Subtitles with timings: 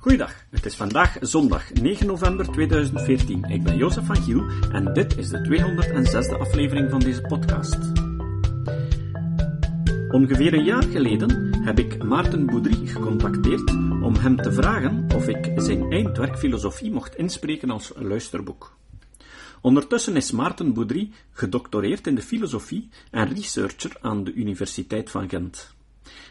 [0.00, 3.44] Goeiedag, het is vandaag zondag 9 november 2014.
[3.44, 7.78] Ik ben Jozef van Giel en dit is de 206e aflevering van deze podcast.
[10.10, 13.70] Ongeveer een jaar geleden heb ik Maarten Boudry gecontacteerd
[14.02, 18.76] om hem te vragen of ik zijn eindwerk filosofie mocht inspreken als luisterboek.
[19.60, 25.78] Ondertussen is Maarten Boudry gedoctoreerd in de filosofie en researcher aan de Universiteit van Gent.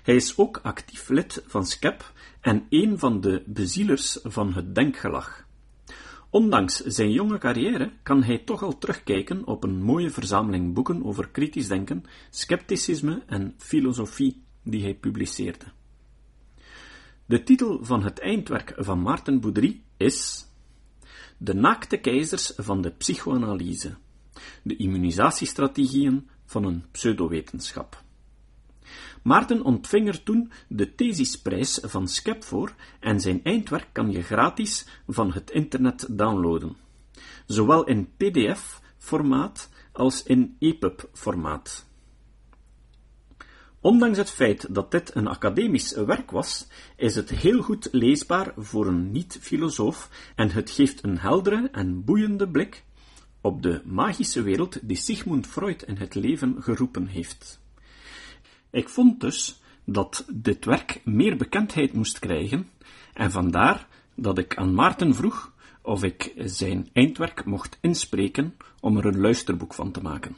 [0.04, 5.47] Hij is ook actief lid van SCEP en een van de bezielers van het denkgelag.
[6.29, 11.29] Ondanks zijn jonge carrière kan hij toch al terugkijken op een mooie verzameling boeken over
[11.29, 15.65] kritisch denken, scepticisme en filosofie die hij publiceerde.
[17.25, 20.48] De titel van het eindwerk van Maarten Boudry is
[21.37, 23.98] De naakte keizers van de psychoanalyse,
[24.64, 28.04] de immunisatiestrategieën van een pseudowetenschap.
[29.23, 34.86] Maarten ontving er toen de thesisprijs van Skep voor en zijn eindwerk kan je gratis
[35.08, 36.76] van het internet downloaden,
[37.45, 41.88] zowel in PDF-formaat als in EPUB-formaat.
[43.81, 48.88] Ondanks het feit dat dit een academisch werk was, is het heel goed leesbaar voor
[48.88, 52.83] een niet-filosoof en het geeft een heldere en boeiende blik
[53.42, 57.59] op de magische wereld die Sigmund Freud in het leven geroepen heeft.
[58.72, 62.70] Ik vond dus dat dit werk meer bekendheid moest krijgen,
[63.14, 69.06] en vandaar dat ik aan Maarten vroeg of ik zijn eindwerk mocht inspreken om er
[69.06, 70.36] een luisterboek van te maken.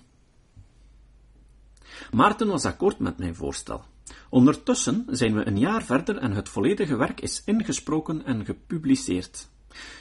[2.12, 3.84] Maarten was akkoord met mijn voorstel.
[4.30, 9.50] Ondertussen zijn we een jaar verder en het volledige werk is ingesproken en gepubliceerd.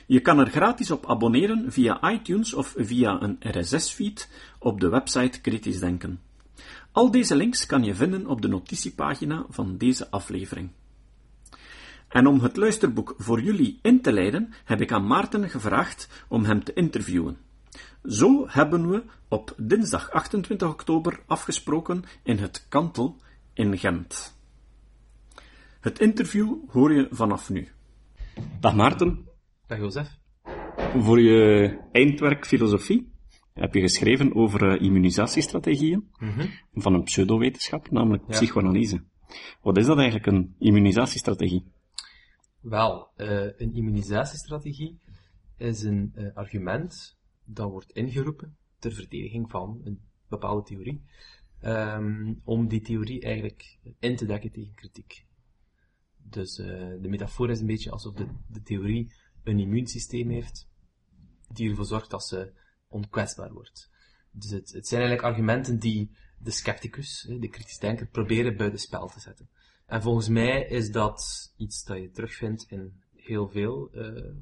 [0.07, 4.29] Je kan er gratis op abonneren via iTunes of via een RSS-feed
[4.59, 6.21] op de website Kritisch Denken.
[6.93, 10.71] Al deze links kan je vinden op de notitiepagina van deze aflevering.
[12.09, 16.45] En om het luisterboek voor jullie in te leiden, heb ik aan Maarten gevraagd om
[16.45, 17.37] hem te interviewen.
[18.05, 23.17] Zo hebben we op dinsdag 28 oktober afgesproken in het Kantel
[23.55, 24.39] in Gent.
[25.81, 27.69] Het interview hoor je vanaf nu.
[28.61, 29.29] Dag Maarten.
[29.67, 30.19] Dag Jozef.
[30.99, 33.10] Voor je eindwerk filosofie
[33.61, 36.47] heb je geschreven over uh, immunisatiestrategieën Mhm.
[36.73, 39.05] van een pseudowetenschap, namelijk psychoanalyse.
[39.63, 41.65] Wat is dat eigenlijk, een immunisatiestrategie?
[42.61, 44.99] Wel, eh, een immunisatiestrategie
[45.57, 51.03] is een eh, argument dat wordt ingeroepen ter verdediging van een bepaalde theorie,
[51.61, 55.27] ehm, om die theorie eigenlijk in te dekken tegen kritiek.
[56.17, 56.67] Dus eh,
[57.01, 59.13] de metafoor is een beetje alsof de, de theorie
[59.45, 60.69] een immuunsysteem heeft,
[61.53, 62.53] die ervoor zorgt dat ze
[62.91, 63.91] onkwetsbaar wordt.
[64.31, 69.21] Dus het, het zijn eigenlijk argumenten die de scepticus, de kritisch denker, proberen buitenspel te
[69.21, 69.49] zetten.
[69.87, 74.33] En volgens mij is dat iets dat je terugvindt in heel veel eh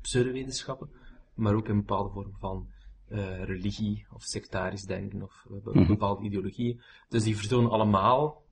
[0.00, 0.90] pseudowetenschappen,
[1.34, 2.68] maar ook in bepaalde vormen van
[3.08, 6.82] eh, religie of sectarisch denken of eh, be- bepaalde ideologieën.
[7.08, 8.44] Dus die vertonen allemaal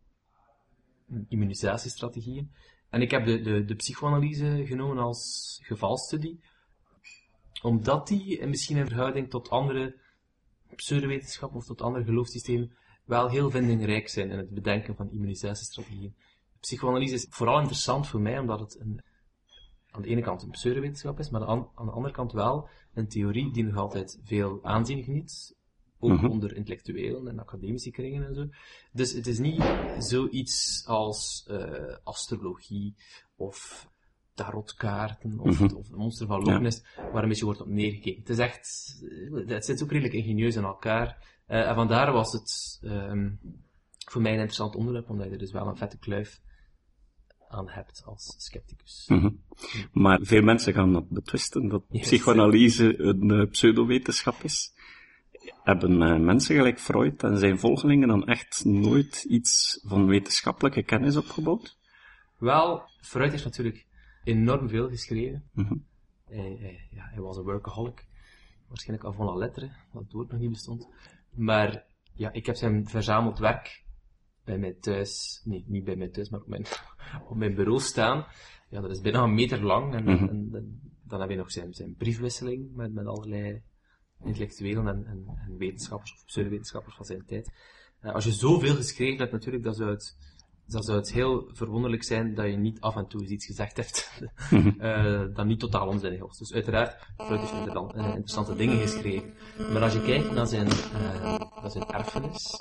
[1.28, 2.50] immunisatiestrategieën.
[2.90, 6.40] En ik heb de, de, de psychoanalyse genomen als gevalstudie,
[7.66, 9.96] omdat die en misschien in verhouding tot andere
[10.74, 16.14] pseudowetenschappen of tot andere geloofssystemen wel heel vindingrijk zijn in het bedenken van immunisatiestrategieën.
[16.60, 19.02] Psychoanalyse is vooral interessant voor mij omdat het een,
[19.90, 23.08] aan de ene kant een pseudowetenschap is, maar aan, aan de andere kant wel een
[23.08, 25.56] theorie die nog altijd veel aanzien geniet,
[25.98, 26.26] ook Mhm.
[26.26, 28.48] onder intellectuelen en academische kringen en zo.
[28.92, 29.64] Dus het is niet
[29.98, 32.94] zoiets als eh, astrologie
[33.36, 33.88] of
[34.36, 35.74] tarotkaarten of, Mhm.
[35.76, 36.82] of het monster van Loch Ness,
[37.12, 38.20] waar een beetje wordt op neergekeken.
[38.20, 38.94] Het is echt,
[39.32, 41.34] eh, het zit ook redelijk ingenieus in elkaar.
[41.46, 43.30] Eh, en vandaar was het ehm,
[44.06, 46.40] voor mij een interessant onderwerp, omdat je er dus wel een vette kluif
[47.48, 49.04] aan hebt als scepticus.
[49.08, 49.30] Mhm.
[49.92, 52.02] Maar veel mensen gaan dat betwisten, dat Yes.
[52.02, 54.74] psychoanalyse een eh, pseudowetenschap is.
[55.62, 61.78] Hebben mensen gelijk Freud en zijn volgelingen dan echt nooit iets van wetenschappelijke kennis opgebouwd?
[62.38, 63.85] Wel, Freud heeft natuurlijk
[64.26, 65.48] enorm veel geschreven.
[65.52, 65.74] Mhm.
[66.24, 68.06] Hij, hij- ja, hij was een workaholic.
[68.68, 70.88] Waarschijnlijk avant la lettre, wat het woord nog niet bestond.
[71.30, 71.84] Maar
[72.14, 73.84] ja, ik heb zijn verzameld werk
[74.44, 76.64] bij mij thuis, nee, niet bij mij thuis, maar op mijn,
[77.30, 78.26] op mijn bureau staan.
[78.68, 79.94] Ja, dat is bijna een meter lang.
[79.94, 80.28] En, Mhm.
[80.28, 83.62] en, en dan heb je nog zijn, zijn briefwisseling met, met allerlei
[84.24, 87.52] intellectuelen en, en, en wetenschappers of pseudowetenschappers van zijn tijd.
[88.00, 90.16] Eh, als je zoveel geschreven hebt, natuurlijk, dan zou het,
[90.66, 93.76] dan zou het heel verwonderlijk zijn dat je niet af en toe eens iets gezegd
[93.76, 94.10] hebt
[94.78, 96.38] eh, dat niet totaal onzinnig was.
[96.38, 99.34] Dus uiteraard, Freud heeft eh, interessante dingen geschreven.
[99.72, 102.60] Maar als je kijkt naar zijn, eh, naar zijn erfenis,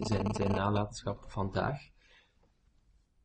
[0.00, 1.80] zijn, zijn nalatenschap vandaag,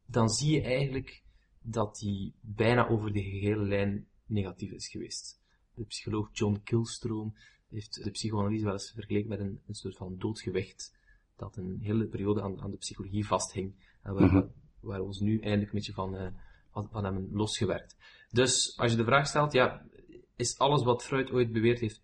[0.05, 1.23] dan zie je eigenlijk
[1.61, 5.41] dat die bijna over de gehele lijn negatief is geweest.
[5.73, 7.35] De psycholoog John Kilstroom
[7.69, 10.96] heeft de psychoanalyse wel eens vergeleken met een, een soort van doodgewicht
[11.37, 13.73] dat een hele periode aan, aan de psychologie vasthing.
[14.01, 14.35] En waar, Mhm.
[14.35, 14.49] we,
[14.79, 16.27] waar we ons nu eindelijk een beetje van, eh,
[16.71, 17.97] van, hebben losgewerkt.
[18.29, 19.85] Dus als je de vraag stelt, ja,
[20.35, 22.01] is alles wat Freud ooit beweerd heeft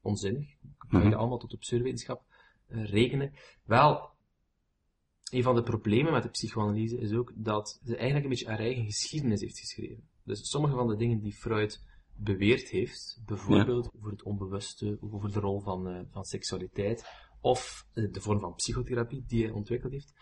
[0.00, 0.48] onzinnig?
[0.78, 1.10] Kan je Mhm.
[1.10, 2.22] dat allemaal tot de pseudowetenschap
[2.66, 3.32] eh, rekenen?
[3.64, 4.10] Wel,
[5.30, 8.58] een van de problemen met de psychoanalyse is ook dat ze eigenlijk een beetje haar
[8.58, 10.08] eigen geschiedenis heeft geschreven.
[10.24, 11.82] Dus sommige van de dingen die Freud
[12.14, 17.04] beweerd heeft, bijvoorbeeld over het onbewuste, over de rol van, eh, van seksualiteit,
[17.40, 20.14] of eh, de vorm van psychotherapie die hij ontwikkeld heeft,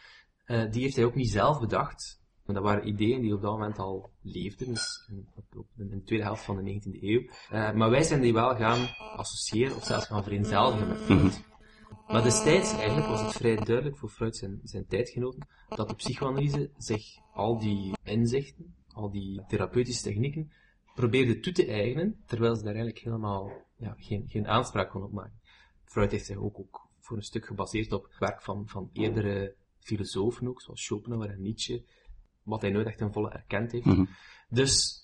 [0.45, 2.21] eh, die heeft hij ook niet zelf bedacht.
[2.45, 5.29] Maar dat waren ideeën die op dat moment al leefden, dus in,
[5.77, 7.23] in de tweede helft van de 19e eeuw.
[7.51, 11.47] Eh, maar wij zijn die wel gaan associëren, of zelfs gaan vereenzelvigen met Freud.
[12.07, 16.71] Maar destijds eigenlijk was het vrij duidelijk voor Freud zijn, zijn tijdgenoten dat de psychoanalyse
[16.77, 20.53] zich al die inzichten, al die therapeutische technieken
[20.95, 25.13] probeerde toe te eigenen, terwijl ze daar eigenlijk helemaal ja, geen, geen aanspraak kon op
[25.13, 25.41] maken.
[25.85, 30.49] Freud heeft zich ook, ook voor een stuk gebaseerd op werk van, van eerdere filosofen
[30.49, 31.83] ook, zoals Schopenhauer en Nietzsche,
[32.43, 33.85] wat hij nooit echt ten volle erkend heeft.
[33.85, 34.05] Mhm.
[34.49, 35.03] Dus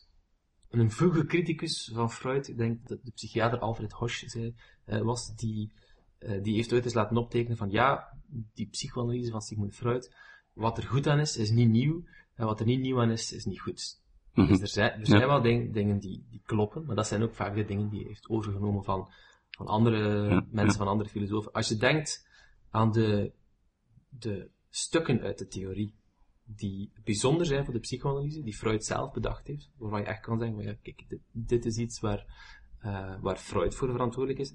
[0.71, 4.55] een vroege criticus van Freud, ik denk dat de psychiater Alfred Hosch zei,
[4.85, 5.73] eh, was, die,
[6.19, 8.19] eh, die heeft ooit eens laten optekenen van ja,
[8.55, 10.15] die psychoanalyse van Sigmund Freud,
[10.53, 12.05] wat er goed aan is, is niet nieuw,
[12.35, 14.01] en wat er niet nieuw aan is, is niet goed.
[14.35, 14.47] Mhm.
[14.47, 17.35] Dus er zijn, er zijn wel ding- dingen die, die kloppen, maar dat zijn ook
[17.35, 19.09] vaak de dingen die hij heeft overgenomen van,
[19.57, 21.53] van andere Ja, mensen, van andere filosofen.
[21.53, 22.29] Als je denkt
[22.71, 23.33] aan de,
[24.09, 25.95] de stukken uit de theorie
[26.45, 30.39] die bijzonder zijn voor de psychoanalyse, die Freud zelf bedacht heeft, waarvan je echt kan
[30.39, 32.27] zeggen, van, ja, kijk, dit, dit is iets waar,
[32.79, 34.55] eh, waar Freud voor verantwoordelijk is,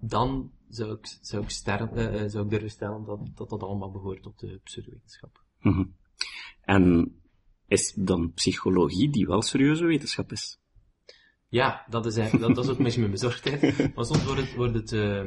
[0.00, 3.62] dan zou ik, zou ik, sterren, eh, eh, zou ik durven stellen dat, dat dat
[3.62, 5.44] allemaal behoort tot de pseudowetenschap.
[5.60, 5.84] Mhm.
[6.60, 7.14] En
[7.66, 10.58] is dan psychologie die wel serieuze wetenschap is?
[11.48, 13.94] Ja, dat is, eigenlijk, dat, dat is ook een beetje mijn bezorgdheid.
[13.94, 15.20] Maar soms wordt het, wordt het eh,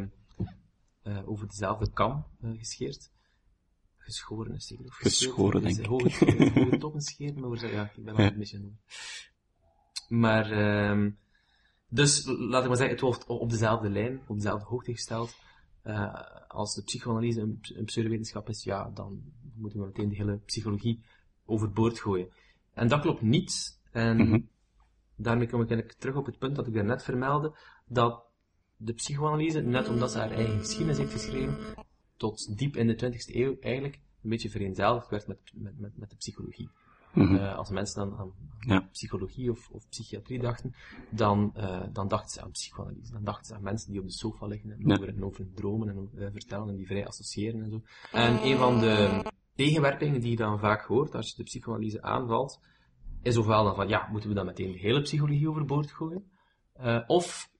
[1.01, 3.11] eh, over dezelfde kam eh, gescheerd.
[3.97, 4.85] Geschoren is zeker.
[4.85, 5.89] Of Geschoren, gescheerd.
[5.89, 6.25] denk ik.
[6.25, 8.71] Hoge, hoge toppen scheren, maar we zeggen, ja, ik ben al een beetje.
[10.07, 11.09] Maar, ehm
[11.91, 15.35] dus, laat ik maar zeggen, het wordt op dezelfde lijn, op dezelfde hoogte gesteld.
[16.47, 19.21] Als de psychoanalyse een, een pseudowetenschap is, ja, dan
[19.55, 21.01] moeten we meteen de hele psychologie
[21.45, 22.29] overboord gooien.
[22.73, 23.79] En dat klopt niet.
[23.91, 24.39] En Mhm.
[25.19, 27.57] Daarmee kom ik eigenlijk terug op het punt dat ik daarnet vermeldde,
[27.87, 28.23] dat
[28.77, 31.57] de psychoanalyse, net omdat ze haar eigen geschiedenis heeft geschreven,
[32.17, 36.09] tot diep in de 20e eeuw eigenlijk een beetje vereenzelvigd werd met, met, met, met
[36.09, 36.69] de psychologie.
[37.13, 37.35] Mhm.
[37.35, 38.79] Eh, als mensen dan aan, Ja.
[38.91, 40.73] psychologie of, of psychiatrie dachten,
[41.09, 43.11] dan, eh, dan dachten ze aan psychoanalyse.
[43.11, 44.95] Dan dachten ze aan mensen die op de sofa liggen en Ja.
[44.95, 47.81] over, en over hun dromen en eh, vertellen en die vrij associëren en zo.
[48.11, 49.23] En een van de
[49.55, 52.59] tegenwerpingen die je dan vaak hoort als je de psychoanalyse aanvalt,
[53.21, 56.31] is ofwel dan van, ja, moeten we dan meteen de hele psychologie overboord gooien?
[56.73, 57.51] Eh, of,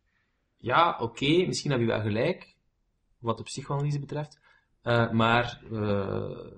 [0.58, 2.56] ja, oké, misschien heb je wel gelijk,
[3.18, 4.40] wat de psychoanalyse betreft,
[4.82, 6.52] eh, maar eh,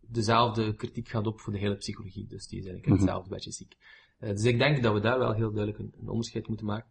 [0.00, 3.04] dezelfde kritiek gaat op voor de hele psychologie, dus die is eigenlijk Mhm.
[3.04, 3.76] hetzelfde beetje ziek.
[4.18, 6.90] Dus ik denk dat we daar wel heel duidelijk een, een onderscheid moeten maken.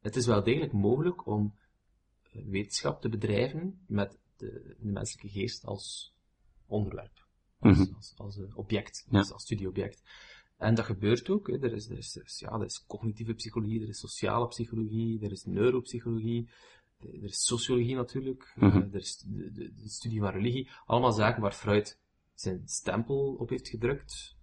[0.00, 1.54] Het is wel degelijk mogelijk om
[2.32, 6.14] wetenschap te bedrijven met de, de menselijke geest als
[6.66, 7.26] onderwerp,
[7.58, 7.94] als, Mhm.
[7.94, 9.18] als, als object, Ja.
[9.18, 10.02] als, als studieobject.
[10.64, 11.46] En dat gebeurt ook.
[11.46, 11.58] Hè.
[11.62, 15.20] Er, is, er, is, er, is, ja, er is cognitieve psychologie, er is sociale psychologie,
[15.24, 16.48] er is neuropsychologie,
[16.98, 18.76] er is sociologie natuurlijk, Mhm.
[18.76, 20.70] eh, er is de, de, de studie van religie.
[20.86, 21.98] Allemaal zaken waar Freud
[22.34, 24.36] zijn stempel op heeft gedrukt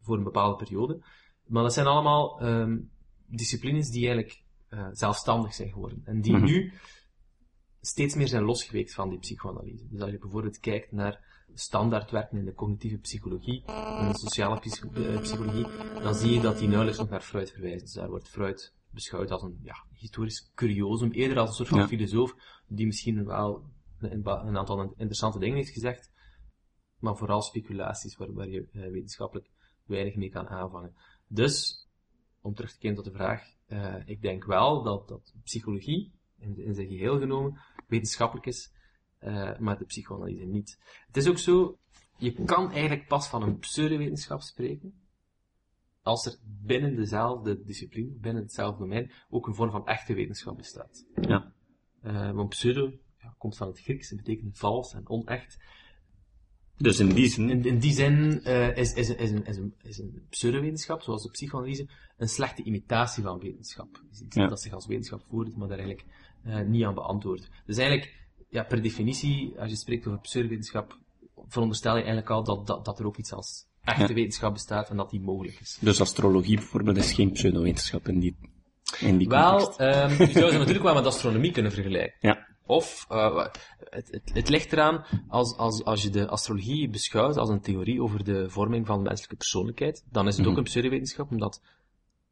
[0.00, 1.04] voor een bepaalde periode.
[1.46, 2.78] Maar dat zijn allemaal ehm,
[3.26, 6.02] disciplines die eigenlijk eh, zelfstandig zijn geworden.
[6.04, 6.44] En die Mhm.
[6.44, 6.72] nu
[7.80, 9.88] steeds meer zijn losgeweekt van die psychoanalyse.
[9.88, 15.20] Dus als je bijvoorbeeld kijkt naar standaardwerken in de cognitieve psychologie en de sociale eh,
[15.20, 15.66] psychologie,
[16.02, 17.80] dan zie je dat die nauwelijks nog naar Freud verwijzen.
[17.80, 21.78] Dus daar wordt Freud beschouwd als een ja, historisch curiosum, eerder als een soort van
[21.78, 21.86] Ja.
[21.86, 22.34] filosoof
[22.68, 23.64] die misschien wel
[23.98, 26.10] een, een aantal interessante dingen heeft gezegd,
[26.98, 29.50] maar vooral speculaties waar, waar je eh, wetenschappelijk
[29.84, 30.94] weinig mee kan aanvangen.
[31.26, 31.86] Dus,
[32.40, 36.58] om terug te keren tot de vraag, eh, ik denk wel dat, dat psychologie, in,
[36.58, 38.72] in zijn geheel genomen, wetenschappelijk is,
[39.24, 40.78] eh, maar de psychoanalyse niet.
[41.06, 41.78] Het is ook zo,
[42.16, 45.02] je kan eigenlijk pas van een pseudowetenschap spreken,
[46.02, 51.06] als er binnen dezelfde discipline, binnen hetzelfde domein, ook een vorm van echte wetenschap bestaat.
[51.20, 51.52] Ja.
[52.02, 55.58] Eh, want pseudo ja, komt van het Grieks en betekent vals en onecht.
[56.76, 59.74] Dus in die zin, In, in die zin eh, is, is, is, een, is, een,
[59.82, 64.02] is een pseudowetenschap, zoals de psychoanalyse, een slechte imitatie van wetenschap.
[64.10, 64.48] Dus iets Ja.
[64.48, 66.08] dat zich als wetenschap voordoet, maar daar eigenlijk
[66.66, 67.50] niet aan beantwoordt.
[67.66, 68.23] Dus eigenlijk,
[68.54, 70.98] ja, per definitie, als je spreekt over pseudowetenschap,
[71.48, 74.14] veronderstel je eigenlijk al dat, dat, dat er ook iets als echte Ja.
[74.14, 75.78] wetenschap bestaat en dat die mogelijk is.
[75.80, 78.36] Dus astrologie bijvoorbeeld is geen pseudowetenschap in die,
[79.00, 79.78] in die Wel, context.
[79.80, 82.16] ehm je zou ze natuurlijk wel met astronomie kunnen vergelijken.
[82.20, 82.46] Ja.
[82.66, 83.46] Of, eh,
[83.78, 88.02] het, het, het ligt eraan, als, als, als je de astrologie beschouwt als een theorie
[88.02, 90.58] over de vorming van de menselijke persoonlijkheid, dan is het ook Mhm.
[90.60, 91.62] een pseudowetenschap, omdat,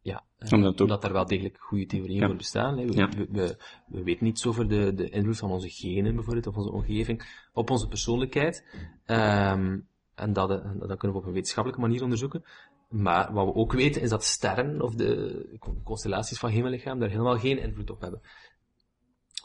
[0.03, 2.27] ja, eh, Omdat ook- omdat er wel degelijk goede theorieën Ja.
[2.27, 2.79] voor bestaan.
[2.79, 2.87] Hè.
[2.87, 3.09] We, Ja.
[3.09, 3.57] we, we,
[3.87, 7.71] we weten niets over de, de invloed van onze genen, bijvoorbeeld, of onze omgeving, op
[7.71, 8.65] onze persoonlijkheid.
[9.05, 9.79] Ehm,
[10.15, 12.45] en dat, eh, dat kunnen we op een wetenschappelijke manier onderzoeken.
[12.89, 17.39] Maar wat we ook weten is dat sterren of de constellaties van hemellichaam daar helemaal
[17.39, 18.21] geen invloed op hebben.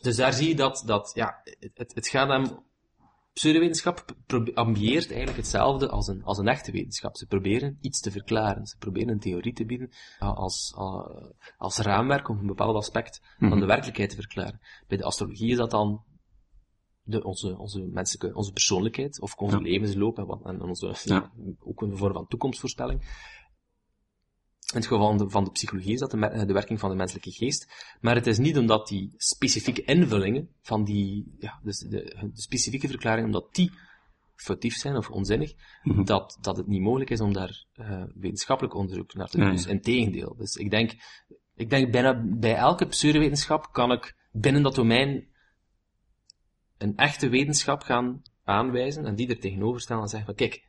[0.01, 1.41] Dus daar zie je dat, dat ja,
[1.73, 2.59] het, het gaat hem,
[3.37, 4.05] pseudowetenschap
[4.53, 7.17] ambieert eigenlijk hetzelfde als een, als een echte wetenschap.
[7.17, 8.65] Ze proberen iets te verklaren.
[8.67, 9.89] Ze proberen een theorie te bieden
[10.23, 11.07] uh, als, uh,
[11.57, 13.59] als raamwerk om een bepaald aspect van Mhm.
[13.59, 14.59] de werkelijkheid te verklaren.
[14.87, 16.03] Bij de astrologie is dat dan
[17.03, 19.61] de, onze, onze menselijke, onze persoonlijkheid, of onze Ja.
[19.61, 21.31] levensloop en, wat, en onze, Ja.
[21.59, 23.01] ook een vorm van toekomstvoorspelling.
[24.73, 27.31] In het geval van de, psychologie is dat de, me- de werking van de menselijke
[27.31, 27.67] geest.
[28.01, 31.89] Maar het is niet omdat die specifieke invullingen van die, ja, dus de,
[32.33, 33.71] de specifieke verklaringen, omdat die
[34.35, 36.03] foutief zijn of onzinnig, Mhm.
[36.03, 39.45] dat, dat het niet mogelijk is om daar eh, wetenschappelijk onderzoek naar te doen.
[39.45, 39.57] Ja, ja.
[39.57, 40.35] Dus in tegendeel.
[40.37, 40.91] Dus ik denk,
[41.55, 45.27] ik denk bijna bij elke pseudowetenschap kan ik binnen dat domein
[46.77, 50.65] een echte wetenschap gaan aanwijzen en die er tegenover stellen en zeggen van kijk,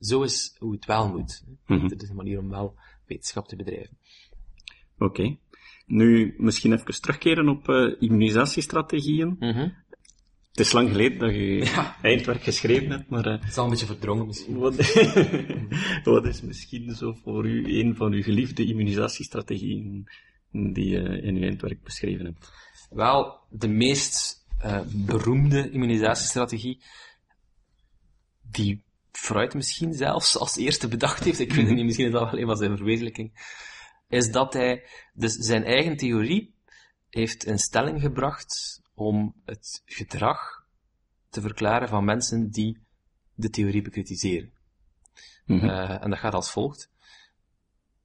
[0.00, 1.44] zo is hoe het wel moet.
[1.66, 1.88] Mhm.
[1.88, 2.78] Dit is een manier om wel
[3.10, 3.98] wetenschap te bedrijven.
[4.98, 5.36] Oké.
[5.86, 9.36] Nu, misschien even terugkeren op eh, immunisatiestrategieën.
[10.50, 11.40] Het is lang geleden dat je
[11.74, 11.96] Ja.
[12.02, 14.58] eindwerk geschreven hebt, maar eh, Het is al een beetje verdrongen misschien.
[14.58, 14.74] wat,
[16.04, 20.08] wat is misschien zo voor u een van uw geliefde immunisatiestrategieën
[20.50, 22.52] die je in uw eindwerk beschreven hebt?
[22.90, 26.82] Wel, de meest eh, beroemde immunisatiestrategie,
[28.50, 32.30] die Freud misschien zelfs als eerste bedacht heeft, ik weet het niet, misschien is dat
[32.30, 33.32] wel een van zijn verwezenlijking,
[34.08, 36.54] is dat hij dus zijn eigen theorie
[37.08, 40.64] heeft in stelling gebracht om het gedrag
[41.28, 42.78] te verklaren van mensen die
[43.34, 44.52] de theorie bekritiseren.
[45.44, 45.68] Mhm.
[45.68, 46.90] Eh, en dat gaat als volgt.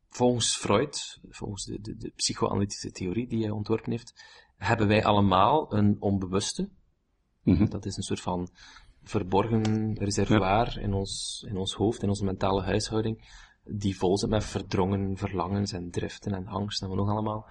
[0.08, 4.14] Volgens Freud, volgens de, de, de psychoanalytische theorie die hij ontworpen heeft,
[4.58, 6.70] hebben wij allemaal een onbewuste.
[7.44, 7.70] Mhm.
[7.70, 8.50] Dat is een soort van
[9.10, 13.18] verborgen reservoir in, ons, in ons hoofd, in onze mentale huishouding,
[13.64, 17.50] die vol zit met verdrongen verlangens en driften en angst en wat nog allemaal.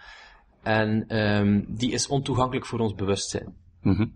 [0.62, 3.56] En ehm, die is ontoegankelijk voor ons bewustzijn.
[3.80, 4.06] Mhm.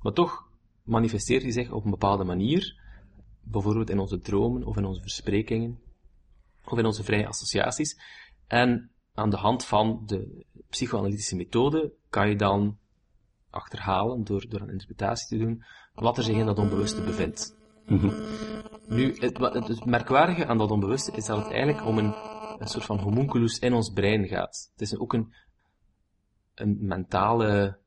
[0.00, 0.48] Maar toch
[0.82, 2.80] manifesteert hij zich op een bepaalde manier,
[3.40, 5.80] bijvoorbeeld in onze dromen of in onze versprekingen,
[6.64, 8.00] of in onze vrije associaties.
[8.46, 12.78] En aan de hand van de psychoanalytische methode kan je dan
[13.50, 17.56] achterhalen, door, door een interpretatie te doen, wat er zich in dat onbewuste bevindt.
[17.86, 18.10] Mhm.
[18.86, 22.14] Nu, het, het, merkwaardige aan dat onbewuste is dat het eigenlijk om een,
[22.58, 24.70] een soort van homunculus in ons brein gaat.
[24.72, 25.34] Het is ook een,
[26.54, 27.78] een mentale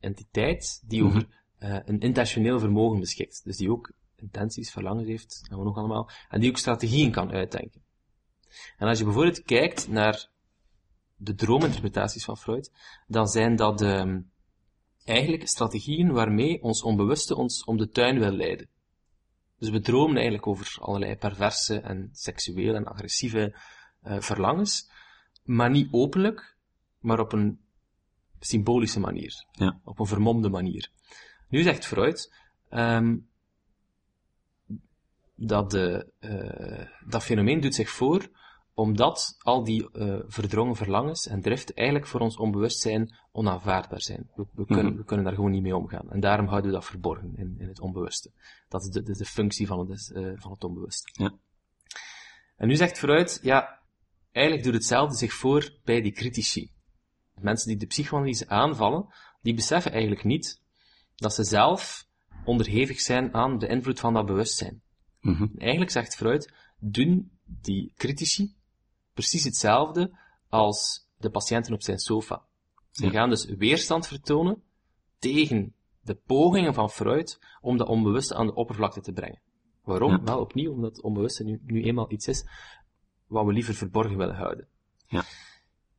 [0.00, 1.08] entiteit die Mhm.
[1.08, 3.44] over eh, een intentioneel vermogen beschikt.
[3.44, 7.30] Dus die ook intenties, verlangens heeft, en wat nog allemaal, en die ook strategieën kan
[7.30, 7.82] uitdenken.
[8.76, 10.28] En als je bijvoorbeeld kijkt naar
[11.16, 12.72] de droominterpretaties van Freud,
[13.06, 14.20] dan zijn dat ehm,
[15.04, 18.68] eigenlijk strategieën waarmee ons onbewuste ons om de tuin wil leiden.
[19.58, 23.56] Dus we dromen eigenlijk over allerlei perverse en seksuele en agressieve
[24.02, 24.90] eh, verlangens,
[25.42, 26.56] maar niet openlijk,
[26.98, 27.60] maar op een
[28.40, 29.46] symbolische manier.
[29.52, 29.80] Ja.
[29.84, 30.90] Op een vermomde manier.
[31.48, 32.34] Nu zegt Freud,
[32.68, 33.16] ehm,
[35.34, 38.28] dat, de, eh, dat fenomeen doet zich voor
[38.74, 44.30] omdat al die eh, verdrongen verlangens en driften eigenlijk voor ons onbewustzijn onaanvaardbaar zijn.
[44.34, 44.96] We, we, kunnen, Mhm.
[44.96, 46.10] we kunnen daar gewoon niet mee omgaan.
[46.10, 48.30] En daarom houden we dat verborgen in, in het onbewuste.
[48.68, 51.10] Dat is de, de, de functie van het, eh, van het onbewuste.
[51.12, 51.34] Ja.
[52.56, 53.80] En nu zegt Freud, ja,
[54.32, 56.72] eigenlijk doet hetzelfde zich voor bij die critici.
[57.40, 59.06] Mensen die de psychoanalyse aanvallen,
[59.42, 60.62] die beseffen eigenlijk niet
[61.14, 62.06] dat ze zelf
[62.44, 64.82] onderhevig zijn aan de invloed van dat bewustzijn.
[65.20, 65.46] Mhm.
[65.58, 68.54] Eigenlijk zegt Freud, doen die critici
[69.14, 70.18] precies hetzelfde
[70.48, 72.42] als de patiënten op zijn sofa.
[72.90, 73.10] Ze Ja.
[73.10, 74.62] gaan dus weerstand vertonen
[75.18, 79.40] tegen de pogingen van Freud om dat onbewuste aan de oppervlakte te brengen.
[79.84, 80.10] Waarom?
[80.10, 80.22] Ja.
[80.22, 82.44] Wel opnieuw, omdat het onbewuste nu, nu eenmaal iets is
[83.26, 84.68] wat we liever verborgen willen houden.
[85.06, 85.24] Ja.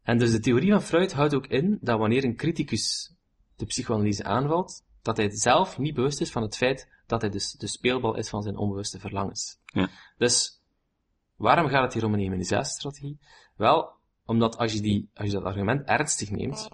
[0.04, 3.14] En dus de theorie van Freud houdt ook in dat wanneer een criticus
[3.56, 7.52] de psychoanalyse aanvalt, dat hij zelf niet bewust is van het feit dat hij dus
[7.52, 9.60] de speelbal is van zijn onbewuste verlangens.
[9.66, 9.90] Ja.
[10.18, 10.62] Dus,
[11.36, 13.20] waarom gaat het hier om een immunisatiestrategie?
[13.56, 13.94] Wel,
[14.26, 16.68] omdat als je, die, als je dat argument ernstig neemt,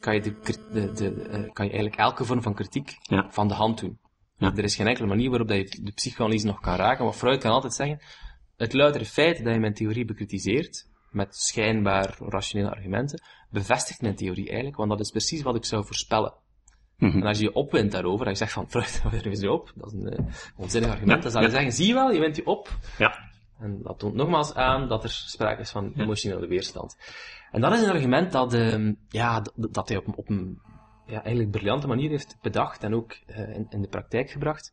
[0.00, 0.34] kan je, de,
[0.72, 3.30] de, de, eh, kan je eigenlijk elke vorm van kritiek Ja.
[3.30, 3.98] van de hand doen.
[4.36, 4.52] Ja.
[4.56, 7.40] Er is geen enkele manier waarop dat je de psychoanalyse nog kan raken, maar Freud
[7.40, 8.00] kan altijd zeggen,
[8.56, 14.46] het loutere feit dat je mijn theorie bekritiseert, met schijnbaar rationele argumenten, bevestigt mijn theorie
[14.46, 16.34] eigenlijk, want dat is precies wat ik zou voorspellen.
[16.96, 17.16] Mhm.
[17.16, 19.72] En als je je opwint daarover, en je zegt van, Freud, daar is je op,
[19.74, 20.26] dat is een uh,
[20.56, 22.78] onzinnig argument, dan zou je zeggen, zie je wel, je wint je op.
[22.98, 23.32] Ja.
[23.64, 26.96] En dat toont nogmaals aan dat er sprake is van emotionele weerstand.
[27.50, 30.60] En dat is een argument dat, uh, ja, dat hij op, op een
[31.06, 34.72] ja, eigenlijk briljante manier heeft bedacht en ook uh, in, in, de praktijk gebracht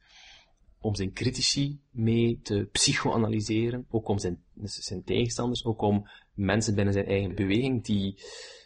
[0.79, 6.93] om zijn critici mee te psychoanalyseren, ook om zijn, zijn tegenstanders, ook om mensen binnen
[6.93, 8.21] zijn eigen beweging die,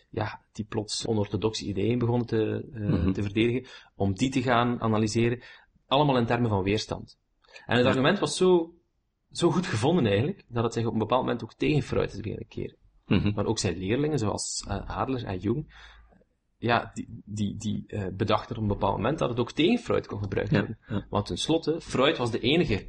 [0.09, 3.13] ja, die plots onorthodoxe ideeën begonnen te, uh, mm -hmm.
[3.13, 3.65] te verdedigen,
[3.95, 5.41] om die te gaan analyseren,
[5.87, 7.17] allemaal in termen van weerstand.
[7.65, 8.73] En het argument was zo,
[9.37, 12.19] zo goed gevonden eigenlijk, dat het zich op een bepaald moment ook tegen Freud is
[12.19, 12.75] beginnen keren.
[13.05, 13.33] Mm -hmm.
[13.35, 15.73] Maar ook zijn leerlingen, zoals uh, Adler en Jung,
[16.57, 20.07] ja, die, die, die uh, bedachten op een bepaald moment dat het ook tegen Freud
[20.07, 20.77] kon gebruikt worden.
[20.87, 21.05] Ja, ja.
[21.09, 22.87] Want tenslotte, Freud was de enige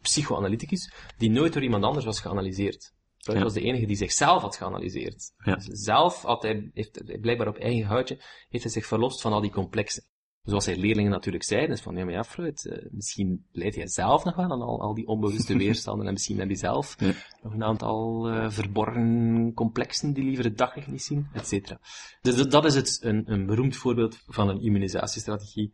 [0.00, 2.92] psychoanalyticus die nooit door iemand anders was geanalyseerd.
[3.16, 3.44] Freud Ja.
[3.44, 5.32] was de enige die zichzelf had geanalyseerd.
[5.44, 9.40] Dus zelf had hij, heeft, blijkbaar op eigen houtje, heeft hij zich verlost van al
[9.40, 10.04] die complexen.
[10.42, 13.86] Zoals zijn leerlingen natuurlijk zeiden, is van, ja maar ja Freud, eh, misschien leid jij
[13.86, 17.12] zelf nog wel aan al, al die onbewuste weerstanden en misschien heb je zelf Ja.
[17.42, 21.78] nog een aantal eh, verborgen complexen die liever het daglicht niet zien, et cetera.
[22.22, 25.72] Dus dat- dat is het, een, een beroemd voorbeeld van een immunisatiestrategie,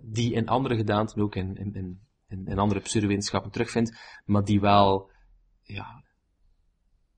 [0.00, 1.74] die in andere gedaanten ook in, in,
[2.28, 5.10] in, in, andere pseudowetenschappen terugvindt, maar die wel,
[5.62, 6.04] ja,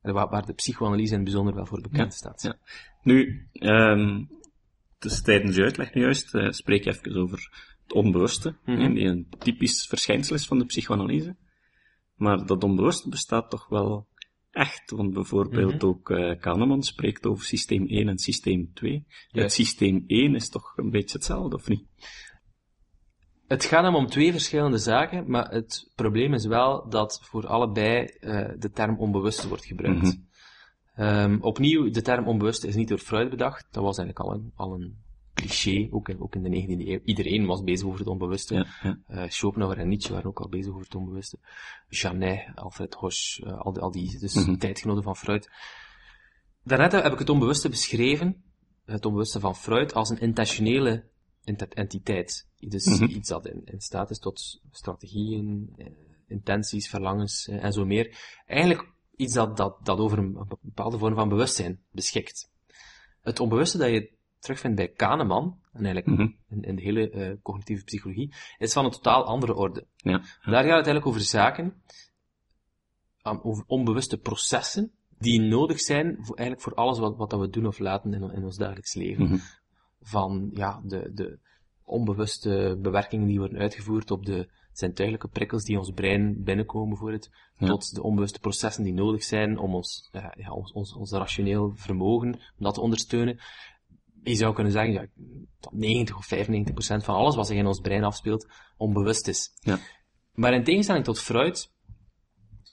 [0.00, 2.42] waar, waar de psychoanalyse in het bijzonder wel voor bekend staat.
[2.42, 2.56] Ja.
[3.02, 4.24] Nu, ehm
[4.98, 8.94] dus tijdens je uitleg nu juist eh, spreek je even over het onbewuste, Mhm.
[8.94, 11.36] die een typisch verschijnsel is van de psychoanalyse.
[12.14, 14.08] Maar dat onbewuste bestaat toch wel
[14.50, 15.86] echt, want bijvoorbeeld Mhm.
[15.86, 19.04] ook eh Kahneman spreekt over systeem 1 en systeem 2.
[19.28, 21.86] Het systeem 1 is toch een beetje hetzelfde, of niet?
[23.46, 28.04] Het gaat hem om twee verschillende zaken, maar het probleem is wel dat voor allebei
[28.04, 30.02] eh, de term onbewuste wordt gebruikt.
[30.02, 30.12] Mhm.
[30.94, 33.66] Ehm, opnieuw, de term onbewuste is niet door Freud bedacht.
[33.70, 34.96] Dat was eigenlijk al een, al een
[35.34, 37.00] cliché, ook in, ook in de 19e eeuw.
[37.04, 38.54] Iedereen was bezig over het onbewuste.
[38.54, 38.98] Ja, ja.
[39.06, 41.38] Eh, Schopenhauer en Nietzsche waren ook al bezig over het onbewuste.
[41.88, 44.56] Janet, Alfred Hoche, eh, al, die, al die dus Mhm.
[44.56, 45.50] tijdgenoten van Freud.
[46.62, 48.42] Daarnet heb ik het onbewuste beschreven,
[48.84, 51.04] het onbewuste van Freud, als een intentionele
[51.44, 52.48] ent- entiteit.
[52.58, 53.04] Dus Mhm.
[53.10, 55.86] iets dat in, in staat is tot strategieën, eh,
[56.28, 58.18] intenties, verlangens en zo meer.
[58.46, 62.50] Eigenlijk iets dat, dat, dat over een bepaalde vorm van bewustzijn beschikt.
[63.20, 66.28] Het onbewuste dat je terugvindt bij Kahneman, en eigenlijk Mhm.
[66.48, 69.86] in, in de hele eh, cognitieve psychologie, is van een totaal andere orde.
[69.96, 70.18] Ja.
[70.18, 71.82] Daar gaat het eigenlijk over zaken,
[73.22, 77.66] over onbewuste processen, die nodig zijn voor, eigenlijk voor alles wat, wat dat we doen
[77.66, 79.24] of laten in, in ons dagelijks leven.
[79.24, 79.38] Mhm.
[80.00, 81.38] Van ja, de, de
[81.84, 87.30] onbewuste bewerkingen die worden uitgevoerd op de zintuigelijke prikkels die ons brein binnenkomen voor het,
[87.58, 87.66] Ja.
[87.66, 91.72] tot de onbewuste processen die nodig zijn om ons, ja, ja, ons, ons, ons rationeel
[91.74, 93.38] vermogen, om dat te ondersteunen.
[94.22, 95.06] Je zou kunnen zeggen, ja,
[95.60, 99.50] dat 90 of 95 procent van alles wat zich in ons brein afspeelt, onbewust is.
[99.60, 99.78] Ja.
[100.32, 101.72] Maar in tegenstelling tot Freud,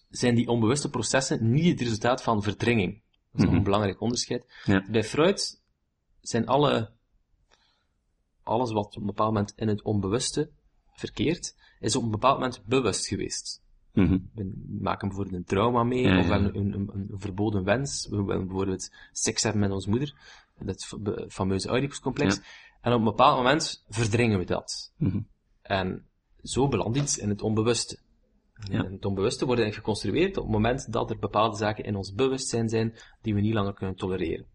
[0.09, 2.93] zijn die onbewuste processen niet het resultaat van verdringing.
[2.93, 3.01] Dat
[3.33, 3.55] is nog Mhm.
[3.57, 4.45] een belangrijk onderscheid.
[4.65, 4.85] Ja.
[4.89, 5.61] Bij Freud
[6.21, 6.91] zijn alle,
[8.43, 10.51] alles wat op een bepaald moment in het onbewuste
[11.01, 13.61] verkeert, is op een bepaald moment bewust geweest.
[13.93, 14.17] Mhm.
[14.33, 18.07] We maken bijvoorbeeld een trauma mee, of we hebben een, een, een, een verboden wens.
[18.09, 20.15] We willen bijvoorbeeld seks hebben met onze moeder.
[20.59, 22.35] Dat fameuze Oedipuscomplex.
[22.35, 22.41] Ja.
[22.81, 24.93] En op een bepaald moment verdringen we dat.
[24.97, 25.19] Mhm.
[25.61, 26.05] En
[26.43, 27.99] zo belandt iets in het onbewuste.
[28.69, 28.83] Ja.
[28.83, 32.69] En het onbewuste wordt geconstrueerd op het moment dat er bepaalde zaken in ons bewustzijn
[32.69, 34.45] zijn die we niet langer kunnen tolereren.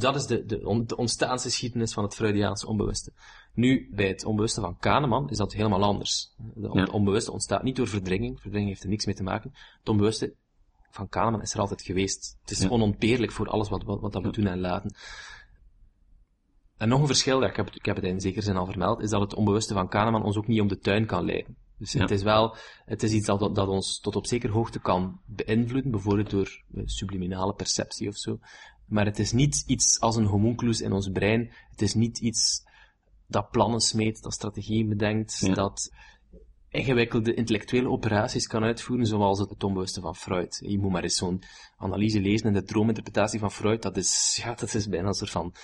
[0.00, 3.12] Dat is de, de, on- de ontstaansgeschiedenis van het Freudiaanse onbewuste.
[3.54, 6.34] Nu, bij het onbewuste van Kahneman is dat helemaal anders.
[6.54, 6.72] Ja.
[6.72, 8.40] Het onbewuste ontstaat niet door verdringing.
[8.40, 9.50] Verdringing heeft er niks mee te maken.
[9.78, 10.34] Het onbewuste
[10.90, 12.36] van Kahneman is er altijd geweest.
[12.40, 12.68] Het is Ja.
[12.68, 14.34] onontbeerlijk voor alles wat, wat, wat dat we Ja.
[14.34, 14.94] doen en laten.
[16.76, 19.02] En nog een verschil, ik, heb het, ik heb het in zekere zin al vermeld,
[19.02, 21.56] is dat het onbewuste van Kahneman ons ook niet om de tuin kan leiden.
[21.78, 22.00] Dus Ja.
[22.00, 25.90] het is wel, het is iets dat, dat ons tot op zekere hoogte kan beïnvloeden,
[25.90, 28.38] bijvoorbeeld door eh, subliminale perceptie of zo.
[28.90, 31.50] Maar het is niet iets als een homunculus in ons brein.
[31.70, 32.62] Het is niet iets
[33.26, 35.54] dat plannen smeet, dat strategieën bedenkt, Ja.
[35.54, 35.90] dat
[36.68, 40.58] ingewikkelde intellectuele operaties kan uitvoeren, zoals het, onbewuste van Freud.
[40.66, 41.42] Je moet maar eens zo'n
[41.76, 43.82] analyse lezen in de droominterpretatie van Freud.
[43.82, 45.54] Dat is, ja, dat is bijna een soort van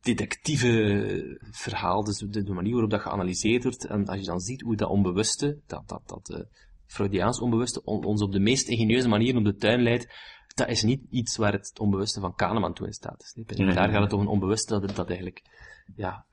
[0.00, 3.84] detectieve verhaal, dus de, de manier waarop dat geanalyseerd wordt.
[3.86, 6.40] En als je dan ziet hoe dat onbewuste, dat, dat, dat eh,
[6.86, 10.06] Freudiaans onbewuste, on- ons op de meest ingenieuze manier op de tuin leidt,
[10.54, 13.56] dat is niet iets waar het onbewuste van Kahneman toe in staat te slepen.
[13.56, 15.42] Ja, ja, Daar gaat het om een onbewuste dat, dat eigenlijk,
[15.96, 16.26] ja,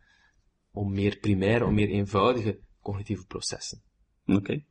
[0.71, 3.81] om meer primaire, om meer eenvoudige cognitieve processen.
[4.25, 4.63] Oké.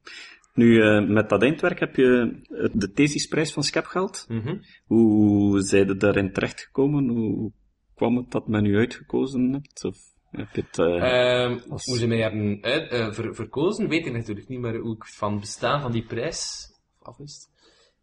[0.55, 2.41] Nu, uh, met dat eindwerk heb je
[2.73, 4.25] de thesisprijs van Skep gehaald.
[4.29, 4.59] Mhm.
[4.85, 7.09] Hoe zijn je daarin terechtgekomen?
[7.09, 7.53] Hoe
[7.95, 9.85] kwam het dat men u uitgekozen hebt?
[9.85, 9.99] Of
[10.31, 11.85] heb je het, uh, als...
[11.85, 15.05] Hoe ze mij hebben uit, uh, ver, verkozen, weet ik natuurlijk niet, maar hoe ik
[15.05, 17.51] van het bestaan van die prijs afwist.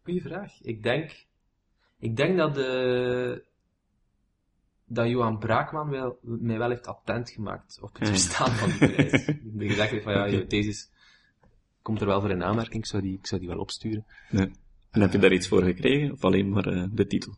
[0.02, 0.60] Goeie vraag.
[0.60, 1.26] Ik denk,
[1.98, 3.44] ik denk dat de,
[4.86, 9.26] dat Johan Braakman wel, mij wel heeft attent gemaakt op het bestaan van die prijs.
[9.60, 10.90] de gedachte van, ja, je thesis
[11.82, 14.06] komt er wel voor in aanmerking, ik zou die, ik zou die wel opsturen.
[14.30, 14.50] Nee.
[14.90, 17.36] En heb je daar iets voor gekregen, of alleen maar uh, de titel?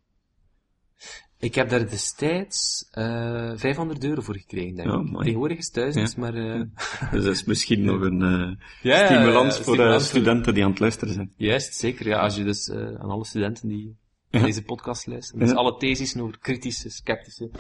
[1.39, 4.95] Ik heb daar destijds uh, 500 euro voor gekregen, denk ik.
[4.95, 6.21] Oh, Tegenwoordig is duizend, ja.
[6.21, 6.35] maar...
[6.35, 6.63] Uh...
[7.11, 10.71] Dus dat is misschien nog een uh, ja, stimulans ja, voor stimulans studenten die aan
[10.71, 11.33] het luisteren zijn.
[11.37, 12.07] Juist, zeker.
[12.07, 13.97] Ja, als je dus aan alle studenten die
[14.31, 17.51] deze podcast luisteren, dus alle theses over kritische, sceptische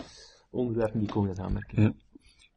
[0.51, 1.95] onderwerpen, die komen in aanmerking.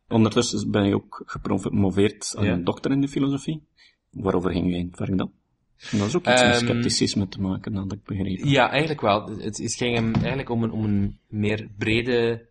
[0.07, 3.67] Ondertussen ben je ook gepromoveerd aan een dokter in de filosofie.
[4.09, 5.31] Waarover ging je dan?
[5.91, 8.49] En dat is ook iets um, met scepticisme te maken, had ik begrepen.
[8.49, 9.29] Ja, eigenlijk wel.
[9.37, 12.49] Het, het ging hem eigenlijk om een, om een meer brede,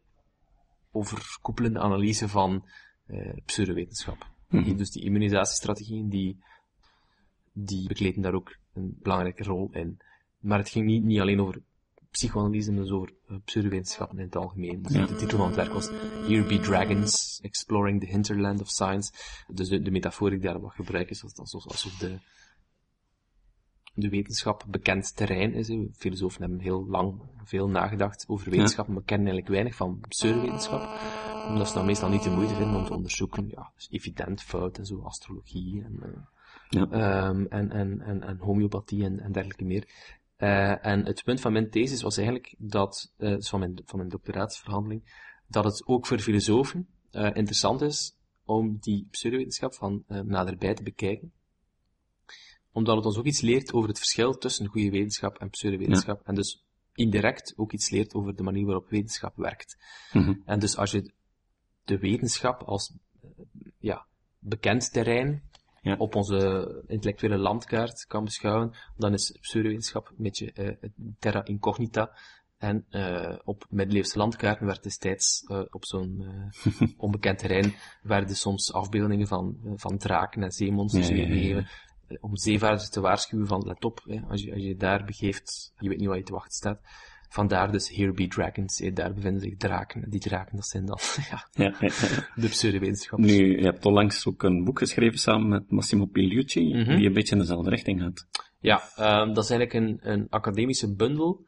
[0.90, 2.64] overkoepelende analyse van
[3.07, 4.31] uh, pseudowetenschap.
[4.48, 4.77] Mhm.
[4.77, 6.42] Dus die immunisatiestrategieën, die,
[7.53, 10.01] die bekleden daar ook een belangrijke rol in.
[10.43, 11.63] Maar het ging niet, niet alleen over
[12.11, 14.83] psychoanalyse, maar dus over uh, pseudowetenschappen in het algemeen.
[14.83, 15.07] Dus Ja.
[15.07, 15.89] De titel van het werk was
[16.27, 19.13] Here Be Dragons, Exploring the Hinterland of Science.
[19.49, 22.19] Dus de, de metafoor die ik daar wat gebruik is alsof, alsof de,
[23.95, 25.69] de wetenschap bekend terrein is.
[25.69, 25.89] Hè.
[25.93, 30.99] Filosofen hebben heel lang veel nagedacht over wetenschap, maar kennen eigenlijk weinig van pseudowetenschap.
[31.49, 33.49] Omdat ze nou meestal niet de moeite vinden om te onderzoeken.
[33.49, 36.09] Ja, dus evident fout en zo, astrologie en, uh,
[36.69, 37.29] Ja.
[37.29, 39.89] um, en, en, en, en homeopathie en, en dergelijke meer.
[40.43, 43.99] Uh, en het punt van mijn thesis was eigenlijk dat, uh, dus van mijn, van
[43.99, 45.03] mijn doctoraatsverhandeling,
[45.47, 51.33] dat het ook voor filosofen uh, interessant is om die pseudowetenschap van naderbij te bekijken
[52.73, 56.19] omdat het ons ook iets leert over het verschil tussen goede wetenschap en pseudowetenschap.
[56.19, 56.25] Ja.
[56.25, 59.77] En dus indirect ook iets leert over de manier waarop wetenschap werkt.
[60.13, 60.43] Mm -hmm.
[60.45, 61.13] En dus als je
[61.85, 62.95] de wetenschap als
[63.79, 64.07] ja,
[64.39, 65.43] bekend terrein
[65.83, 65.95] ja.
[65.99, 72.11] op onze intellectuele landkaart kan beschouwen, dan is pseudowetenschap een beetje uh, terra incognita.
[72.59, 76.25] En uh, op middeleeuwse landkaarten werd destijds uh, op zo'n
[76.97, 81.68] onbekend terrein werden soms afbeeldingen van, van draken en zeemonsters weergegeven
[82.21, 85.88] om zeevaarders te waarschuwen van, let op, hè, als, je, als je daar begeeft, je
[85.88, 86.81] weet niet wat je te wachten staat.
[87.33, 90.03] Vandaar dus Here Be Dragons, hè, daar bevinden zich draken.
[90.03, 90.99] En die draken, dat zijn dan,
[91.31, 92.29] ja, ja, ja, ja.
[92.35, 93.33] de pseudowetenschappers.
[93.33, 96.97] Nu, je hebt onlangs ook een boek geschreven samen met Massimo Pigliucci, Mm -hmm.
[96.97, 98.27] die een beetje in dezelfde richting gaat.
[98.59, 101.47] Ja, um, dat is eigenlijk een, een academische bundel,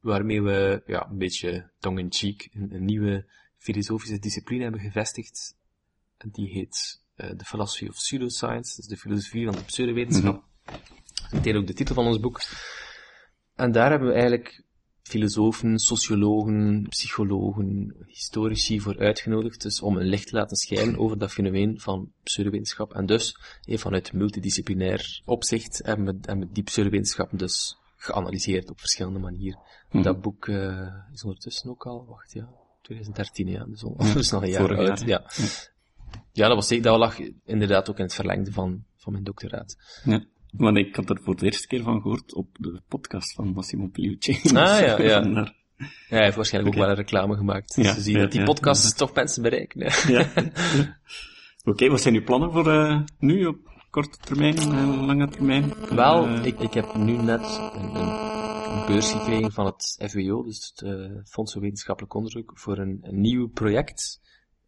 [0.00, 3.26] waarmee we, ja, een beetje tongue-in-cheek, een, een nieuwe
[3.56, 5.56] filosofische discipline hebben gevestigd.
[6.16, 10.34] En die heet uh, The Philosophy of Pseudoscience, dus de filosofie van de pseudowetenschap.
[10.34, 10.80] Mm -hmm.
[11.32, 12.40] Meteen ook de titel van ons boek.
[13.54, 14.66] En daar hebben we eigenlijk
[15.08, 21.30] filosofen, sociologen, psychologen, historici voor uitgenodigd, dus om een licht te laten schijnen over dat
[21.30, 22.94] fenomeen van pseudowetenschap.
[22.94, 28.80] En dus, eh, vanuit multidisciplinair opzicht, hebben we, hebben we die pseudowetenschappen dus geanalyseerd op
[28.80, 29.60] verschillende manieren.
[29.90, 30.02] Mhm.
[30.02, 32.48] Dat boek uh, is ondertussen ook al, wacht ja,
[32.82, 35.30] 2013 ja, dus al dus nog een jaar Vorig jaar, Ja.
[36.32, 39.76] ja, dat was zeker, dat lag inderdaad ook in het verlengde van, van mijn doctoraat.
[40.04, 40.24] Ja.
[40.50, 43.86] Want ik had er voor de eerste keer van gehoord op de podcast van Massimo
[43.88, 44.32] Piucci.
[44.44, 45.22] Ah, ja, ja.
[45.22, 45.56] Vandaar.
[45.78, 47.74] Ja, hij heeft waarschijnlijk ook wel een reclame gemaakt.
[47.74, 49.08] Ja, Te zien ja, dat die ja, podcasts inderdaad.
[49.08, 49.80] toch mensen bereiken.
[49.80, 50.26] Ja.
[50.36, 50.52] Ja.
[51.64, 53.58] Oké, wat zijn uw plannen voor uh, nu op
[53.90, 55.72] korte termijn en lange termijn?
[55.90, 58.08] Wel, Uh, ik, ik heb nu net een, een,
[58.70, 62.98] een beurs gekregen van het FWO, dus het uh, Fonds voor Wetenschappelijk Onderzoek, voor een,
[63.02, 64.20] een nieuw project,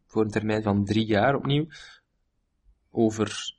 [0.07, 1.67] voor een termijn van drie jaar opnieuw,
[2.91, 3.55] over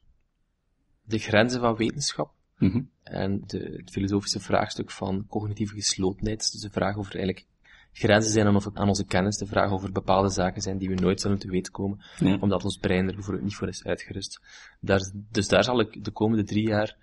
[1.11, 2.81] de grenzen van wetenschap mhm.
[3.03, 7.45] en de, het filosofische vraagstuk van cognitieve geslotenheid, dus de vraag over eigenlijk
[7.93, 10.95] grenzen zijn aan, of- aan onze kennis, de vraag over bepaalde zaken zijn die we
[10.95, 12.37] nooit zullen te weten komen, Ja.
[12.39, 14.41] omdat ons brein er bijvoorbeeld niet voor is uitgerust.
[14.79, 16.97] Daar, dus daar zal ik de komende drie jaar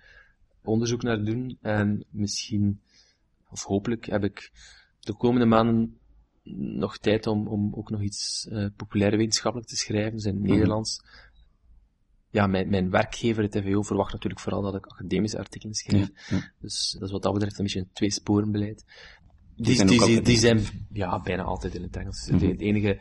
[0.63, 2.81] onderzoek naar doen en misschien,
[3.49, 4.51] of hopelijk, heb ik
[4.99, 5.97] de komende maanden
[6.79, 10.41] nog tijd om, om ook nog iets uh, populaire wetenschappelijk te schrijven, dus in het
[10.43, 10.51] Mhm.
[10.51, 11.01] Nederlands.
[12.31, 16.09] Ja, mijn, mijn werkgever, het TVO, verwacht natuurlijk vooral dat ik academische artikelen schrijf.
[16.29, 16.51] Ja, ja.
[16.59, 18.85] Dus dat is wat dat betreft een beetje een tweesporenbeleid.
[19.55, 22.29] Die Die, zijn die, die, zijn ja, bijna altijd in het Engels.
[22.29, 22.37] Mhm.
[22.37, 22.99] De, de enige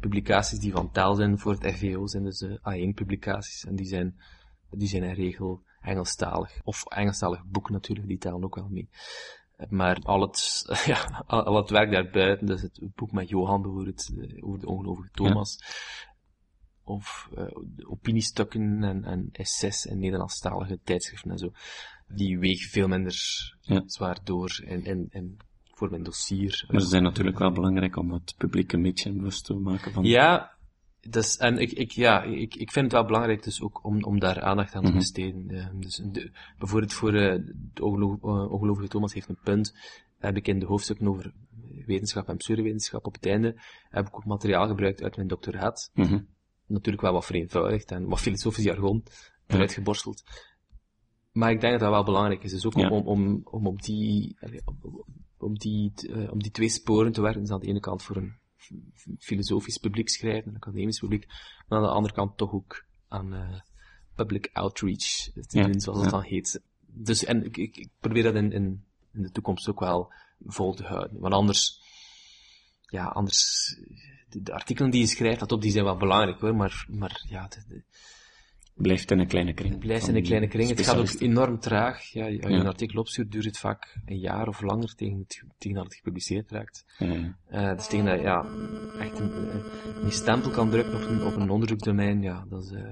[0.00, 3.64] publicaties die van taal zijn voor het FVO zijn dus de A1-publicaties.
[3.64, 4.16] En die zijn,
[4.70, 6.60] die zijn in regel Engelstalig.
[6.62, 8.88] Of Engelstalig boek natuurlijk, die tellen ook wel mee.
[9.68, 14.10] Maar al het, ja, al, al het werk daarbuiten, dus het boek met Johan bijvoorbeeld,
[14.18, 15.58] eh, over de ongelovige Thomas,
[16.84, 17.44] of uh,
[17.90, 21.52] opiniestukken en, en essays in Nederlandstalige tijdschriften en zo.
[22.08, 23.14] Die wegen veel minder
[23.60, 23.82] ja.
[23.86, 26.64] zwaar door in, in, in, voor mijn dossier.
[26.70, 30.04] Maar ze zijn natuurlijk wel belangrijk om het publiek een beetje bewust te maken van...
[30.04, 30.52] Ja,
[31.08, 34.18] dus, en ik, ik, ja, ik, ik vind het wel belangrijk dus ook om, om
[34.18, 34.98] daar aandacht aan te mhm.
[34.98, 35.70] besteden.
[35.72, 37.34] Mm dus de, bijvoorbeeld voor uh,
[37.74, 39.74] de ongelovige Thomas heeft een punt,
[40.18, 41.32] heb ik in de hoofdstukken over
[41.86, 43.54] wetenschap en pseudowetenschap op het einde,
[43.90, 45.90] heb ik ook materiaal gebruikt uit mijn doctoraat.
[45.94, 46.26] Mm
[46.72, 49.04] Natuurlijk wel wat vereenvoudigd en wat filosofisch jargon
[49.46, 50.22] eruit geborsteld.
[51.32, 52.50] Maar ik denk dat dat wel belangrijk is.
[52.50, 54.36] Dus ook om, om, om op die,
[55.38, 57.40] om die, uh, om die twee sporen te werken.
[57.40, 58.40] Dus aan de ene kant voor een
[59.18, 61.26] filosofisch publiek schrijven, een academisch publiek,
[61.68, 63.60] maar aan de andere kant toch ook aan uh,
[64.14, 66.62] public outreach te doen, zoals het dan heet.
[66.86, 70.12] Dus, en ik, ik, ik probeer dat in, in, in, de toekomst ook wel
[70.46, 71.20] vol te houden.
[71.20, 71.80] Want anders,
[72.86, 73.74] ja, anders,
[74.32, 77.24] de, de artikelen die je schrijft, dat op, die zijn wel belangrijk hoor, maar, maar
[77.28, 77.82] ja, de,
[78.74, 79.78] Blijft in een kleine kring.
[79.78, 80.68] Blijft in een kleine kring.
[80.68, 82.04] Het gaat ook enorm traag.
[82.04, 85.26] Ja, als je een artikel opstuurt, duurt het vaak een jaar of langer tegen,
[85.58, 86.84] tegen dat het gepubliceerd raakt.
[86.98, 87.36] Ja.
[87.50, 88.46] Uh, dus tegen dat ja,
[88.98, 89.32] echt een,
[90.02, 92.90] een, stempel kan drukken op een, op een onderzoekdomein, ja, dat, is, uh,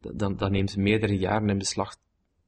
[0.00, 1.96] dat, dat, neemt meerdere jaren in beslag.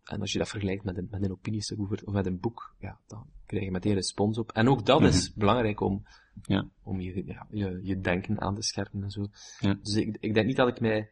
[0.05, 2.99] En als je dat vergelijkt met een, met een opiniestuk of met een boek, ja,
[3.07, 4.53] dan krijg je meteen respons op.
[4.53, 5.15] En ook dat mm -hmm.
[5.15, 6.07] is belangrijk om,
[6.43, 6.69] ja.
[6.83, 9.27] om je, ja, je, je denken aan te scherpen en zo.
[9.61, 9.75] Ja.
[9.83, 11.11] Dus ik, ik denk niet dat ik mij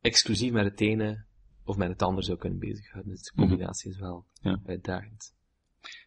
[0.00, 1.24] exclusief met het ene
[1.64, 3.12] of met het andere zou kunnen bezighouden.
[3.12, 3.48] Dus de mhm.
[3.48, 4.60] combinatie is wel ja.
[4.66, 5.34] uitdagend.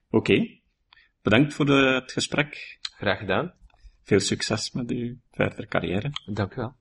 [0.09, 0.59] Oké.
[1.21, 2.79] Bedankt voor de, het gesprek.
[2.81, 3.53] Graag gedaan.
[4.03, 6.11] Veel succes met uw verdere carrière.
[6.25, 6.75] Dank u wel.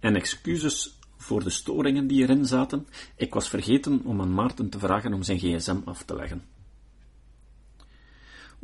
[0.00, 2.86] En excuses voor de storingen die erin zaten.
[3.16, 6.42] Ik was vergeten om aan Maarten te vragen om zijn gsm af te leggen.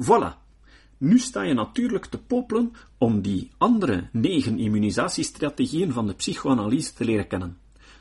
[0.02, 0.43] Voilà.
[1.04, 7.04] Nu sta je natuurlijk te popelen om die andere negen immunisatiestrategieën van de psychoanalyse te
[7.04, 7.58] leren kennen.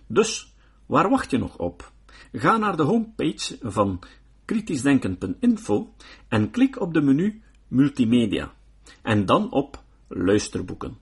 [0.08, 0.54] Dus,
[0.86, 1.92] waar wacht je nog op?
[2.32, 4.00] Ga naar de homepage van
[4.46, 5.94] kritischdenken.info
[6.28, 8.54] en klik op de menu Multimedia
[9.02, 10.98] en dan op Luisterboeken.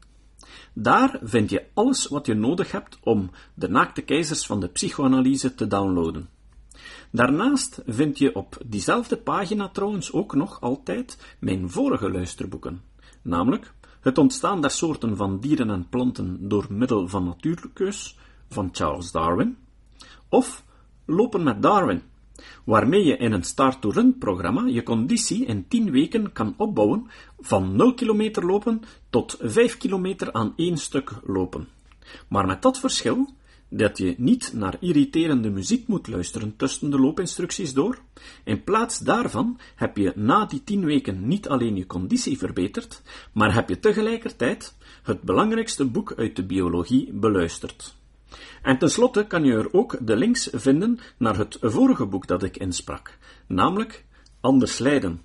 [0.74, 5.56] Daar vind je alles wat je nodig hebt om de naakte keizers van de psychoanalyse
[5.56, 6.30] te downloaden.
[7.12, 12.82] Daarnaast vind je op diezelfde pagina trouwens ook nog altijd mijn vorige luisterboeken,
[13.22, 18.18] namelijk Het ontstaan der soorten van dieren en planten door middel van natuurkeus
[18.50, 19.58] van Charles Darwin,
[20.30, 20.64] of
[21.06, 22.02] Lopen met Darwin,
[22.64, 27.08] waarmee je in een start-to-run programma je conditie in 10 weken kan opbouwen
[27.40, 31.68] van 0 kilometer lopen tot 5 kilometer aan één stuk lopen.
[32.28, 33.30] Maar met dat verschil
[33.74, 38.00] dat je niet naar irriterende muziek moet luisteren tussen de loopinstructies door.
[38.44, 43.54] In plaats daarvan heb je na die tien weken niet alleen je conditie verbeterd, maar
[43.54, 47.96] heb je tegelijkertijd het belangrijkste boek uit de biologie beluisterd.
[48.62, 52.58] En tenslotte kan je er ook de links vinden naar het vorige boek dat ik
[52.58, 54.06] insprak, namelijk
[54.42, 55.22] Anders lijden,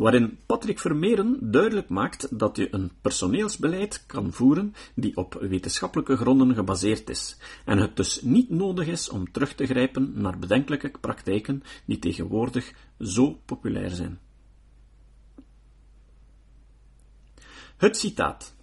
[0.00, 6.54] waarin Patrick Vermeeren duidelijk maakt dat je een personeelsbeleid kan voeren die op wetenschappelijke gronden
[6.54, 11.62] gebaseerd is, en het dus niet nodig is om terug te grijpen naar bedenkelijke praktijken
[11.84, 14.18] die tegenwoordig zo populair zijn.
[17.76, 18.54] Het citaat.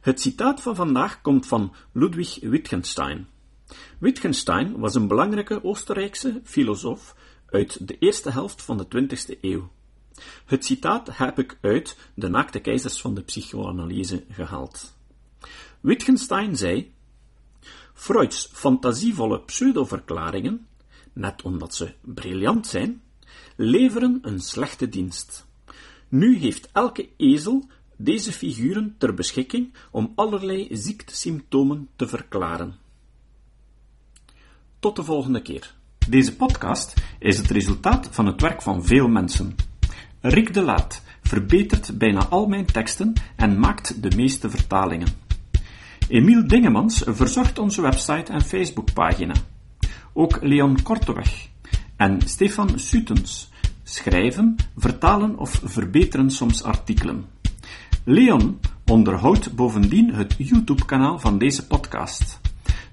[0.00, 3.26] Het citaat van vandaag komt van Ludwig Wittgenstein.
[3.98, 9.70] Wittgenstein was een belangrijke Oostenrijkse filosoof uit de eerste helft van de 20e eeuw.
[10.44, 14.94] Het citaat heb ik uit De naakte keizers van de psychoanalyse gehaald.
[15.80, 16.92] Wittgenstein zei:
[17.94, 20.66] Freuds fantasievolle pseudoverklaringen,
[21.12, 23.02] net omdat ze briljant zijn,
[23.56, 25.46] leveren een slechte dienst.
[26.08, 32.74] Nu heeft elke ezel deze figuren ter beschikking om allerlei ziektesymptomen te verklaren.
[34.78, 35.74] Tot de volgende keer.
[36.08, 39.54] Deze podcast is het resultaat van het werk van veel mensen.
[40.24, 45.08] Rick de Laat verbetert bijna al mijn teksten en maakt de meeste vertalingen.
[46.08, 49.34] Emiel Dingemans verzorgt onze website en Facebookpagina.
[50.12, 51.48] Ook Leon Korteweg
[51.96, 53.50] en Stefan Sutens
[53.82, 57.24] schrijven, vertalen of verbeteren soms artikelen.
[58.04, 62.41] Leon onderhoudt bovendien het YouTube-kanaal van deze podcast.